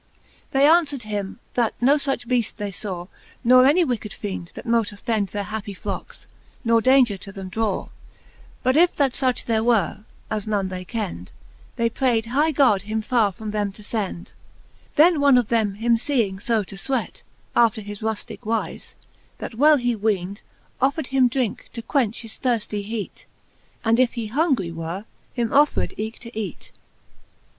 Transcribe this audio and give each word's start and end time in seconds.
VI. 0.51 0.61
They 0.61 0.65
Canto 0.65 0.95
IX. 0.95 1.01
the 1.03 1.09
Faerie 1.09 1.21
^eene. 1.21 1.21
337 1.21 1.21
VI. 1.21 1.21
They 1.21 1.21
aunfwer'd 1.21 1.27
him, 1.27 1.39
that 1.53 1.73
no 1.79 1.95
fuch 1.97 2.27
beaft 2.27 2.55
they 2.55 2.71
faw, 2.71 3.07
Nor 3.43 3.65
any 3.67 3.83
wicked 3.85 4.11
feend, 4.13 4.51
that 4.55 4.65
mote 4.65 4.91
offend 4.91 5.27
Their 5.27 5.43
happie 5.43 5.73
flockes, 5.77 6.25
nor 6.63 6.81
daunger 6.81 7.19
to 7.19 7.31
them 7.31 7.49
draw: 7.49 7.89
But 8.63 8.75
if 8.77 8.95
that 8.95 9.11
fuch 9.11 9.45
there 9.45 9.63
were 9.63 9.99
(as 10.31 10.47
none 10.47 10.69
they 10.69 10.85
kend) 10.85 11.31
They 11.75 11.87
prayd 11.91 12.25
high 12.25 12.49
God 12.49 12.85
them 12.89 13.03
farre 13.03 13.31
from 13.31 13.51
them 13.51 13.71
to 13.73 13.83
fend. 13.83 14.33
Then 14.95 15.21
one 15.21 15.37
of 15.37 15.49
them 15.49 15.75
him 15.75 15.97
feeing 15.97 16.39
fo 16.41 16.63
to 16.63 16.77
fweat, 16.77 17.21
After 17.55 17.81
his 17.81 17.99
rufticke 18.01 18.43
wife, 18.43 18.95
that 19.37 19.53
well 19.53 19.77
he 19.77 19.95
weend, 19.95 20.41
Offred 20.81 21.09
him 21.09 21.27
drinke, 21.29 21.69
to 21.73 21.83
quench 21.83 22.21
his 22.21 22.39
thirftie 22.39 22.83
heat, 22.85 23.27
And 23.85 23.99
if 23.99 24.13
he 24.13 24.25
hungry 24.25 24.71
were, 24.71 25.05
him 25.35 25.49
offred 25.49 25.93
eke 25.97 26.17
to 26.21 26.35
eat. 26.35 26.71